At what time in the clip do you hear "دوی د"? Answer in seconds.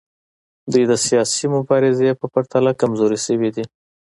0.71-0.93